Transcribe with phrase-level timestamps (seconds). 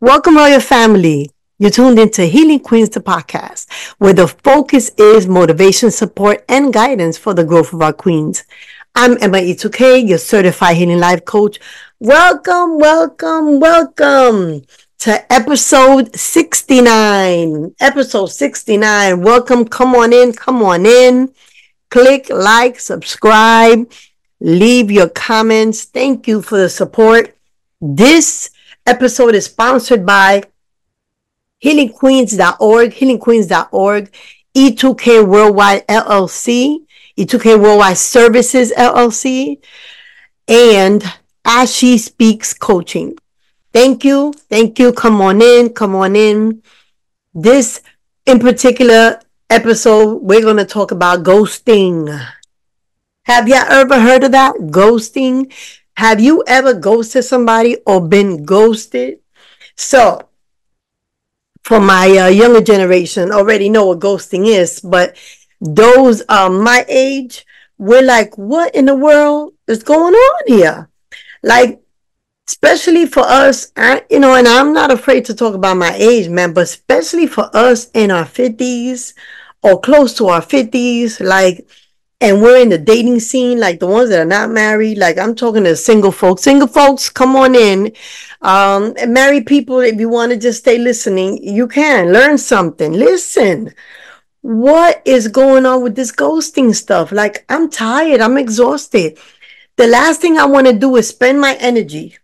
[0.00, 1.30] Welcome, Royal Family.
[1.58, 7.16] You're tuned into Healing Queenz, the podcast, where the focus is motivation, support, and guidance
[7.16, 8.42] for the growth of our queens.
[8.96, 11.60] I'm Emma E2K, your certified healing life coach.
[12.00, 14.62] Welcome, welcome, welcome
[14.98, 17.76] to episode 69.
[17.78, 19.20] Episode 69.
[19.22, 19.68] Welcome.
[19.68, 20.32] Come on in.
[20.32, 21.32] Come on in.
[21.90, 23.88] Click, like, subscribe,
[24.40, 25.84] leave your comments.
[25.84, 27.36] Thank you for the support.
[27.84, 28.50] This
[28.86, 30.44] episode is sponsored by
[31.64, 34.12] healingqueens.org, healingqueens.org,
[34.54, 36.86] E2K Worldwide LLC,
[37.18, 39.58] E2K Worldwide Services LLC,
[40.46, 41.02] and
[41.44, 43.18] As She Speaks Coaching.
[43.72, 44.32] Thank you.
[44.32, 44.92] Thank you.
[44.92, 45.70] Come on in.
[45.70, 46.62] Come on in.
[47.34, 47.80] This
[48.26, 49.18] in particular
[49.50, 52.28] episode, we're going to talk about ghosting.
[53.24, 54.54] Have you ever heard of that?
[54.54, 55.52] Ghosting.
[55.96, 59.20] Have you ever ghosted somebody or been ghosted?
[59.76, 60.28] So,
[61.62, 65.16] for my uh, younger generation, already know what ghosting is, but
[65.60, 67.46] those um, my age,
[67.78, 70.88] we're like, what in the world is going on here?
[71.42, 71.80] Like,
[72.48, 76.28] especially for us, I, you know, and I'm not afraid to talk about my age,
[76.28, 79.14] man, but especially for us in our 50s
[79.62, 81.66] or close to our 50s, like,
[82.22, 84.96] and we're in the dating scene, like the ones that are not married.
[84.96, 86.42] Like I'm talking to single folks.
[86.42, 87.92] Single folks, come on in.
[88.42, 92.92] Um, married people, if you want to just stay listening, you can learn something.
[92.92, 93.74] Listen,
[94.40, 97.10] what is going on with this ghosting stuff?
[97.10, 98.20] Like I'm tired.
[98.20, 99.18] I'm exhausted.
[99.76, 102.18] The last thing I want to do is spend my energy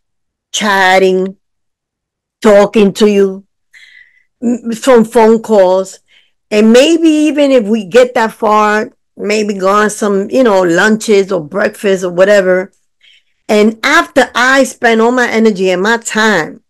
[0.53, 1.37] chatting,
[2.41, 3.45] talking to you
[4.77, 5.99] from phone calls.
[6.53, 11.33] And maybe even if we get that far, maybe go on some, you know, lunches
[11.33, 12.73] or breakfast or whatever.
[13.49, 16.63] And after I spend all my energy and my time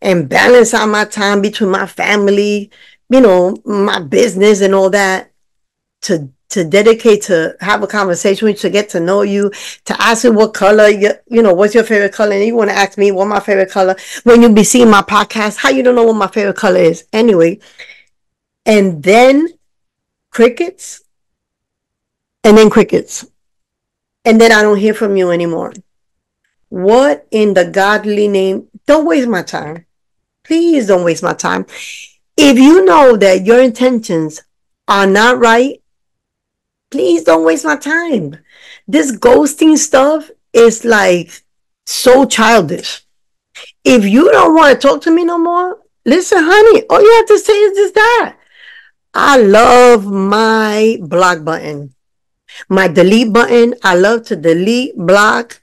[0.00, 2.70] and balance out my time between my family,
[3.08, 5.32] you know, my business and all that
[6.02, 9.50] to to dedicate to have a conversation with you, to get to know you,
[9.84, 12.34] to ask you what color you, you know, what's your favorite color?
[12.34, 15.02] And you want to ask me what my favorite color when you be seeing my
[15.02, 17.04] podcast, how you don't know what my favorite color is.
[17.12, 17.58] Anyway.
[18.64, 19.48] And then
[20.30, 21.02] crickets
[22.46, 23.26] and then crickets.
[24.24, 25.72] And then I don't hear from you anymore.
[26.68, 28.68] What in the godly name?
[28.86, 29.86] Don't waste my time.
[30.44, 31.66] Please don't waste my time.
[32.36, 34.44] If you know that your intentions
[34.86, 35.82] are not right,
[36.92, 38.38] please don't waste my time.
[38.86, 41.42] This ghosting stuff is like
[41.84, 43.02] so childish.
[43.82, 47.26] If you don't want to talk to me no more, listen, honey, all you have
[47.26, 48.36] to say is just that.
[49.14, 51.95] I love my block button.
[52.68, 55.60] My delete button, I love to delete, block,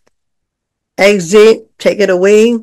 [0.97, 2.59] exit, take it away.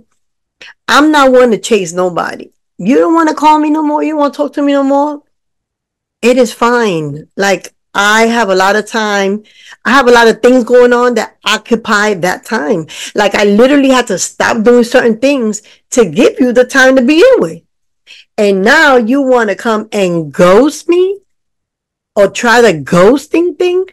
[0.88, 2.50] I'm not one to chase nobody.
[2.78, 4.02] You don't want to call me no more.
[4.02, 5.22] You want to talk to me no more.
[6.22, 7.28] It is fine.
[7.36, 9.42] Like I have a lot of time.
[9.84, 12.86] I have a lot of things going on that occupy that time.
[13.14, 17.02] Like I literally had to stop doing certain things to give you the time to
[17.02, 17.62] be in with.
[18.38, 21.20] And now you want to come and ghost me
[22.16, 23.86] or try the ghosting thing?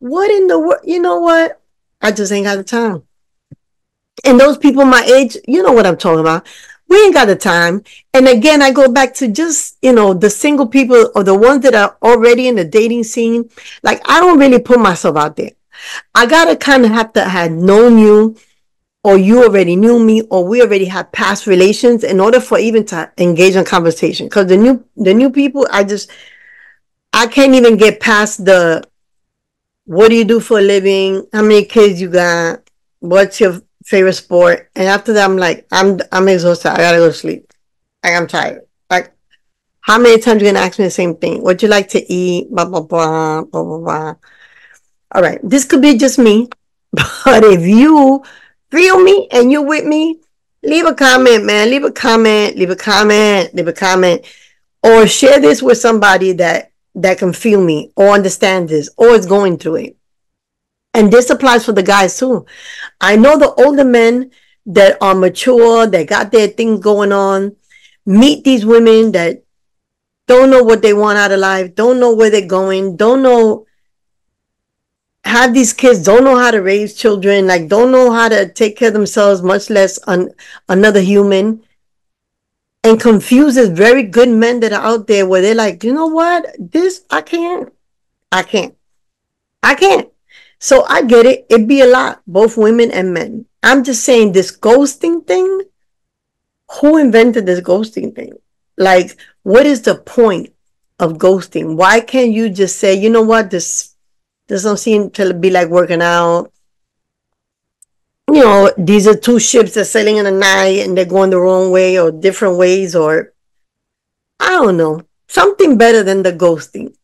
[0.00, 0.80] What in the world?
[0.84, 1.60] You know what?
[2.00, 3.02] I just ain't got the time.
[4.24, 6.46] And those people my age, you know what I'm talking about.
[6.88, 7.84] We ain't got the time.
[8.12, 11.62] And again, I go back to just, you know, the single people or the ones
[11.62, 13.48] that are already in the dating scene.
[13.82, 15.52] Like, I don't really put myself out there.
[16.14, 18.36] I gotta kind of have to have known you
[19.04, 22.84] or you already knew me or we already had past relations in order for even
[22.86, 24.28] to engage in conversation.
[24.28, 26.10] Cause the new, the new people, I just,
[27.12, 28.84] I can't even get past the
[29.90, 31.26] what do you do for a living?
[31.32, 32.60] How many kids you got?
[33.00, 34.70] What's your favorite sport?
[34.76, 36.70] And after that, I'm like, I'm I'm exhausted.
[36.70, 37.52] I gotta go to sleep.
[38.04, 38.62] Like I'm tired.
[38.88, 39.12] Like,
[39.80, 41.42] how many times you gonna ask me the same thing?
[41.42, 42.52] What you like to eat?
[42.52, 44.14] Blah blah blah blah blah blah.
[45.10, 46.48] All right, this could be just me,
[46.92, 48.22] but if you
[48.70, 50.20] feel me and you're with me,
[50.62, 51.68] leave a comment, man.
[51.68, 52.54] Leave a comment.
[52.54, 53.52] Leave a comment.
[53.56, 54.24] Leave a comment,
[54.84, 59.26] or share this with somebody that that can feel me or understand this or is
[59.26, 59.96] going through it.
[60.92, 62.46] And this applies for the guys too.
[63.00, 64.32] I know the older men
[64.66, 67.56] that are mature, that got their thing going on,
[68.04, 69.42] meet these women that
[70.26, 73.66] don't know what they want out of life, don't know where they're going, don't know
[75.24, 78.76] have these kids don't know how to raise children like don't know how to take
[78.76, 80.30] care of themselves much less an,
[80.68, 81.62] another human
[82.82, 86.46] and confuses very good men that are out there where they're like, you know what?
[86.58, 87.72] This, I can't.
[88.32, 88.74] I can't.
[89.62, 90.08] I can't.
[90.58, 91.46] So I get it.
[91.50, 93.46] It'd be a lot, both women and men.
[93.62, 95.62] I'm just saying this ghosting thing.
[96.80, 98.34] Who invented this ghosting thing?
[98.76, 100.52] Like, what is the point
[100.98, 101.76] of ghosting?
[101.76, 103.94] Why can't you just say, you know what, this
[104.48, 106.52] doesn't seem to be like working out.
[108.32, 111.40] You know, these are two ships that sailing in the night and they're going the
[111.40, 113.32] wrong way or different ways, or
[114.38, 116.94] I don't know, something better than the ghosting.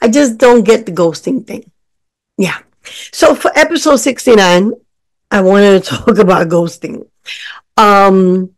[0.00, 1.70] I just don't get the ghosting thing.
[2.36, 2.58] Yeah.
[3.12, 4.72] So for episode 69,
[5.30, 7.06] I wanted to talk about ghosting.
[7.76, 8.50] Um,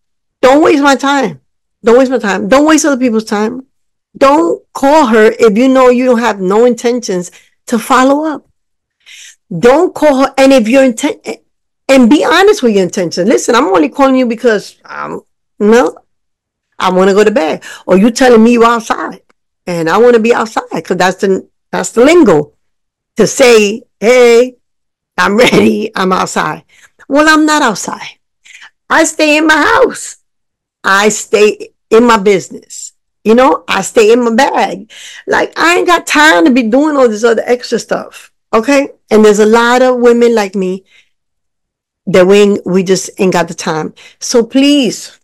[0.42, 1.40] don't waste my time.
[1.84, 2.48] Don't waste my time.
[2.48, 3.66] Don't waste other people's time.
[4.16, 7.30] Don't call her if you know you don't have no intentions
[7.66, 8.48] to follow up.
[9.56, 10.34] Don't call her.
[10.38, 11.20] And if your intent,
[11.88, 13.28] and be honest with your intention.
[13.28, 15.22] Listen, I'm only calling you because um,
[15.58, 15.96] no,
[16.78, 17.62] I want to go to bed.
[17.86, 19.20] Or you telling me you outside
[19.66, 22.52] and I want to be outside because that's the that's the lingo
[23.16, 24.56] to say, hey,
[25.16, 26.64] I'm ready, I'm outside.
[27.08, 28.18] Well, I'm not outside.
[28.88, 30.18] I stay in my house.
[30.84, 32.92] I stay in my business.
[33.24, 34.90] You know, I stay in my bag.
[35.26, 38.32] Like I ain't got time to be doing all this other extra stuff.
[38.52, 38.90] Okay.
[39.10, 40.84] And there's a lot of women like me
[42.06, 43.94] that we, we just ain't got the time.
[44.20, 45.18] So please,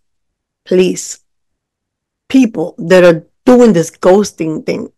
[0.65, 1.19] please,
[2.29, 4.91] people that are doing this ghosting thing,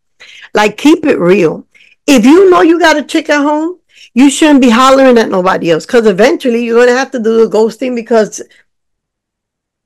[0.53, 1.67] like keep it real.
[2.07, 3.79] If you know you got a chick at home,
[4.13, 7.45] you shouldn't be hollering at nobody else because eventually you're going to have to do
[7.45, 8.41] the ghosting because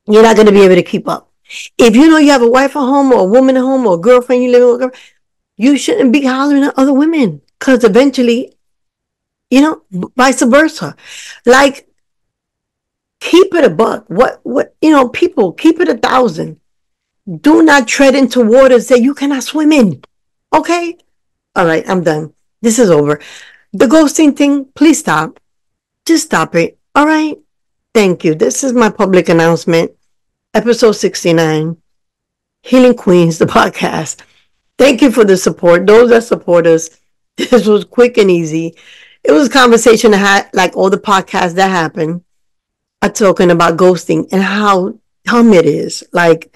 [0.07, 1.31] you're not going to be able to keep up.
[1.77, 3.95] If you know you have a wife at home or a woman at home or
[3.95, 4.95] a girlfriend you live with,
[5.57, 8.55] you shouldn't be hollering at other women because eventually,
[9.49, 9.81] you know,
[10.15, 10.95] vice versa.
[11.45, 11.88] Like,
[13.19, 14.05] keep it a buck.
[14.07, 16.59] What, what, you know, people keep it a thousand.
[17.41, 20.01] Do not tread into waters that you cannot swim in.
[20.53, 20.97] Okay?
[21.55, 22.33] All right, I'm done.
[22.61, 23.19] This is over.
[23.73, 25.39] The ghosting thing, please stop.
[26.05, 26.77] Just stop it.
[26.95, 27.37] All right?
[27.93, 28.33] Thank you.
[28.35, 29.91] This is my public announcement
[30.53, 31.77] episode 69,
[32.63, 34.21] Healing Queenz, the podcast.
[34.77, 35.85] Thank you for the support.
[35.85, 36.89] Those that support us,
[37.37, 38.75] this was quick and easy.
[39.23, 42.23] It was a conversation that had like all the podcasts that happen
[43.01, 46.03] are talking about ghosting and how dumb it is.
[46.11, 46.55] Like,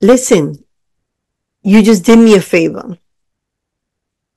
[0.00, 0.64] listen,
[1.62, 2.98] you just did me a favor.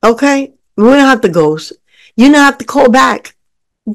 [0.04, 0.54] Okay?
[0.76, 1.74] We don't have to ghost.
[2.16, 3.36] You don't have to call back.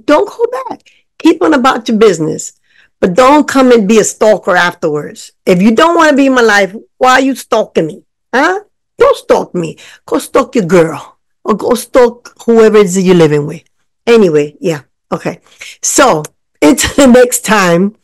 [0.05, 0.83] Don't call back.
[1.19, 2.59] Keep on about your business.
[3.00, 5.33] But don't come and be a stalker afterwards.
[5.47, 8.05] If you don't want to be in my life, why are you stalking me?
[8.33, 8.61] Huh?
[8.99, 9.77] Don't stalk me.
[10.06, 13.65] Go stalk your girl or go stalk whoever it is you're living with.
[14.06, 14.83] Anyway, yeah.
[15.12, 15.41] Okay.
[15.82, 16.23] So
[16.62, 17.97] until the next time,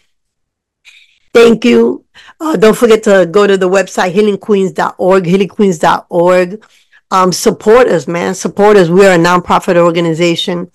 [1.32, 2.04] thank you.
[2.40, 6.64] Uh, don't forget to go to the website healingqueens.org, healingqueens.org.
[7.10, 8.34] Um, support us, man.
[8.34, 8.88] Support us.
[8.90, 10.70] We are a nonprofit organization.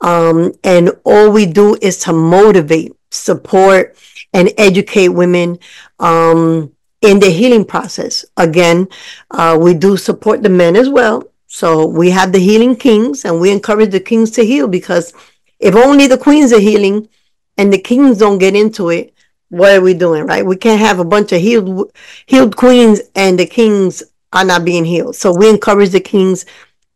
[0.00, 3.96] Um, and all we do is to motivate support
[4.32, 5.58] and educate women
[5.98, 6.72] um,
[7.02, 8.24] in the healing process.
[8.36, 8.88] Again,
[9.30, 11.24] uh, we do support the men as well.
[11.46, 15.12] So we have the healing kings and we encourage the kings to heal because
[15.58, 17.08] if only the queens are healing
[17.56, 19.14] and the kings don't get into it,
[19.48, 20.44] what are we doing, right?
[20.44, 21.92] We can't have a bunch of healed
[22.26, 25.16] healed queens and the kings are not being healed.
[25.16, 26.44] So we encourage the kings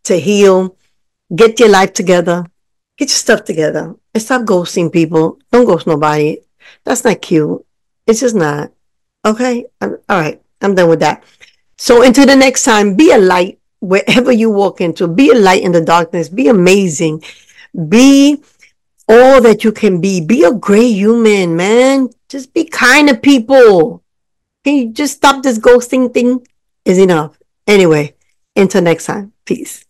[0.05, 0.77] to heal,
[1.35, 2.45] get your life together,
[2.99, 5.39] get your stuff together, and stop ghosting people.
[5.53, 6.39] Don't ghost nobody.
[6.85, 7.65] That's not cute.
[8.07, 8.73] It's just not.
[9.25, 9.67] Okay?
[9.81, 10.43] I'm, all right.
[10.61, 11.25] I'm done with that.
[11.79, 15.09] So until the next time, be a light wherever you walk into.
[15.09, 16.29] Be a light in the darkness.
[16.29, 17.23] Be amazing.
[17.89, 18.43] Be
[19.09, 20.21] all that you can be.
[20.21, 22.09] Be a great human, man.
[22.29, 24.03] Just be kind to people.
[24.65, 26.47] Can you just stop this ghosting thing?
[26.85, 27.39] Is enough.
[27.67, 28.15] Anyway,
[28.57, 29.33] until next time.
[29.45, 29.85] Peace.